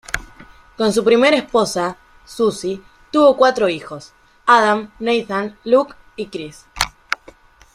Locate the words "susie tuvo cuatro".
2.25-3.69